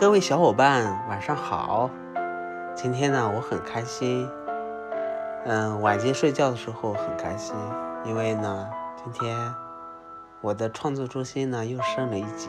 [0.00, 1.90] 各位小伙伴，晚上好。
[2.74, 4.26] 今天呢，我很开心。
[5.44, 7.54] 嗯，晚间睡觉的时候很开心，
[8.06, 8.66] 因为呢，
[8.96, 9.36] 今天
[10.40, 12.48] 我的创作中心呢又升了一级。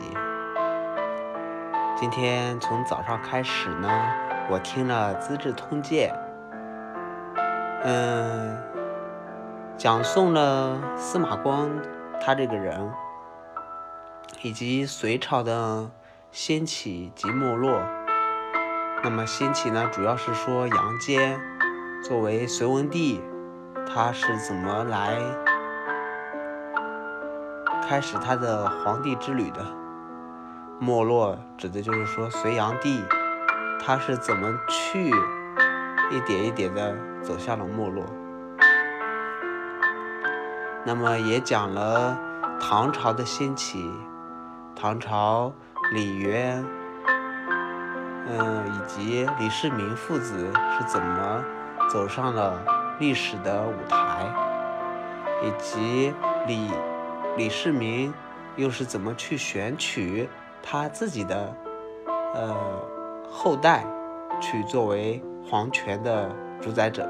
[1.94, 3.86] 今天从早上开始呢，
[4.48, 6.10] 我听了《资治通鉴》，
[7.84, 8.56] 嗯，
[9.76, 11.68] 讲述了司马光
[12.18, 12.90] 他这个人，
[14.40, 15.90] 以及隋朝的
[16.32, 17.78] 兴起及没落。
[19.04, 21.38] 那么兴起呢，主要是说杨坚
[22.02, 23.20] 作为隋文帝，
[23.86, 25.18] 他是怎么来
[27.86, 29.62] 开始他的皇帝之旅的？
[30.80, 33.04] 没落指的就是说隋炀帝
[33.78, 35.10] 他是怎么去
[36.10, 38.06] 一点一点的走向了没落。
[40.86, 42.18] 那么也讲了
[42.58, 43.92] 唐朝的兴起，
[44.74, 45.52] 唐朝
[45.92, 46.64] 李渊。
[48.28, 51.44] 嗯，以及李世民父子是怎么
[51.90, 52.62] 走上了
[52.98, 54.26] 历史的舞台，
[55.42, 56.14] 以及
[56.46, 56.70] 李
[57.36, 58.14] 李世民
[58.56, 60.28] 又是怎么去选取
[60.62, 61.54] 他自己的
[62.34, 62.56] 呃
[63.28, 63.84] 后代
[64.40, 67.08] 去作为皇权的主宰者。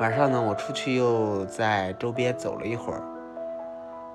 [0.00, 3.02] 晚上呢，我出去又在周边走了一会儿，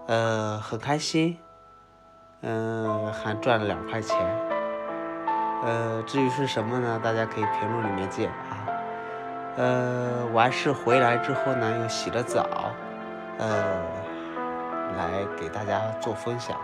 [0.07, 1.37] 呃，很开心。
[2.45, 4.17] 嗯，还赚了两块钱。
[5.63, 6.99] 呃，至于是什么呢？
[7.01, 8.67] 大家可以评论里面见啊。
[9.55, 12.45] 呃，完事回来之后呢，又洗了澡，
[13.37, 13.81] 呃，
[14.97, 16.57] 来给大家做分享。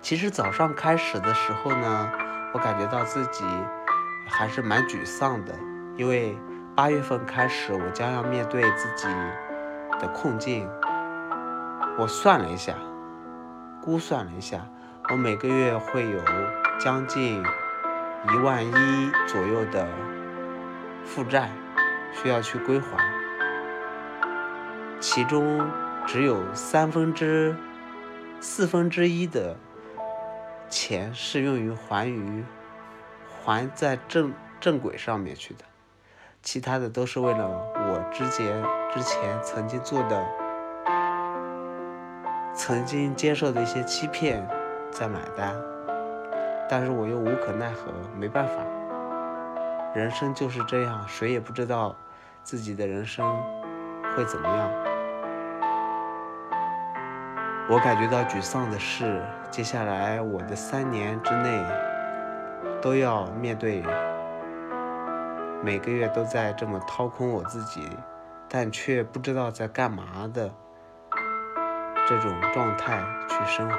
[0.00, 2.10] 其实早上开始的时候呢，
[2.54, 3.44] 我感觉到自己
[4.28, 5.52] 还是蛮沮丧的，
[5.96, 6.38] 因为
[6.76, 9.08] 八月份开始我将要面对自己
[9.98, 10.70] 的困境。
[11.98, 12.74] 我算了一下。
[13.84, 14.64] 估算了一下，
[15.10, 16.20] 我每个月会有
[16.78, 17.42] 将近
[18.32, 19.88] 一万一左右的
[21.04, 21.50] 负债
[22.12, 22.96] 需要去归还，
[25.00, 25.68] 其中
[26.06, 27.56] 只有三分之
[28.40, 29.56] 四分之一的
[30.68, 32.44] 钱是用于还于
[33.26, 35.64] 还在正正轨上面去的，
[36.40, 38.62] 其他的都是为了我之前
[38.94, 40.41] 之前曾经做的。
[42.54, 44.46] 曾经接受的一些欺骗，
[44.90, 45.54] 在买单，
[46.68, 48.54] 但是我又无可奈何，没办法。
[49.94, 51.96] 人生就是这样，谁也不知道
[52.42, 53.26] 自己的人生
[54.14, 54.70] 会怎么样。
[57.70, 61.64] 我感觉到沮丧的是，接下来我的三年之内
[62.82, 63.82] 都要面对，
[65.62, 67.88] 每个月都在这么掏空我自己，
[68.46, 70.50] 但却不知道在干嘛的。
[72.08, 73.78] 这种状态去生活，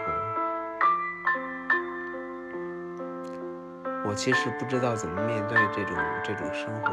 [4.05, 6.91] 我其实不知道怎么面对这种这种生活，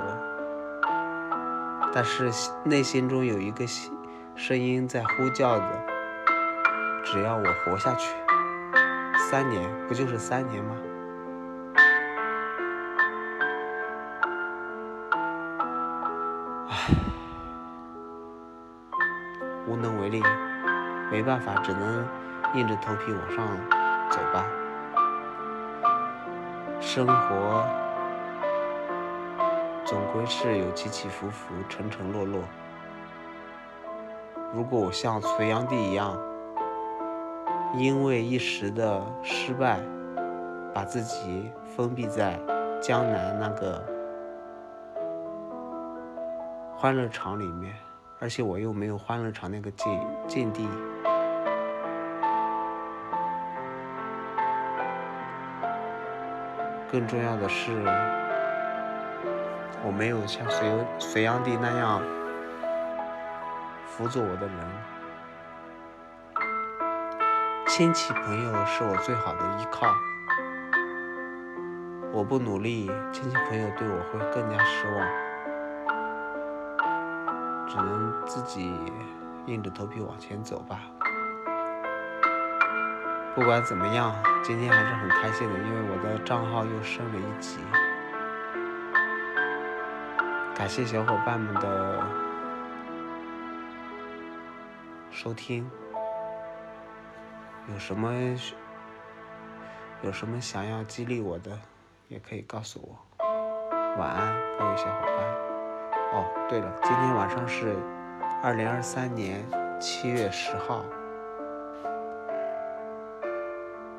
[1.95, 2.31] 但是
[2.65, 3.65] 内心中有一个
[4.35, 5.65] 声音在呼叫着：
[7.05, 8.15] 只要我活下去，
[9.31, 10.77] 三年不就是三年吗？
[16.69, 16.95] 唉，
[19.67, 20.23] 无能为力。
[21.11, 22.07] 没办法，只能
[22.55, 23.47] 硬着头皮往上
[24.09, 24.47] 走吧。
[26.81, 27.65] 生活
[29.85, 32.41] 总归是有起起伏伏、沉沉落落。
[34.55, 36.17] 如果我像隋炀帝一样，
[37.75, 39.81] 因为一时的失败，
[40.73, 42.39] 把自己封闭在
[42.81, 43.85] 江南那个
[46.77, 47.75] 欢乐场里面，
[48.21, 50.69] 而且我又没有欢乐场那个境境地。
[56.93, 57.73] 更重要的是，
[59.83, 62.03] 我没有像隋隋炀帝那样
[63.87, 64.57] 辅佐我的人。
[67.69, 69.87] 亲戚朋友是我最好的依靠，
[72.13, 75.09] 我不努力，亲戚朋友对我会更加失望，
[77.71, 78.75] 只能自己
[79.47, 80.81] 硬着头皮往前走吧。
[83.33, 84.13] 不管怎么样，
[84.43, 87.59] 今天还是很开心的，因为我的账号又升了一级。
[90.53, 92.05] 感谢小伙伴们的
[95.13, 95.71] 收听，
[97.69, 98.13] 有什么
[100.03, 101.57] 有什么想要激励我的，
[102.09, 102.99] 也可以告诉我。
[103.97, 105.50] 晚安，各位小伙伴。
[106.13, 107.77] 哦，对了，今天晚上是
[108.43, 109.45] 二零二三年
[109.81, 110.85] 七月十号。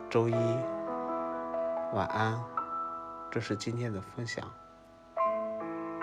[0.10, 0.36] 周一
[1.94, 2.38] 晚安，
[3.30, 4.46] 这是今天的分享。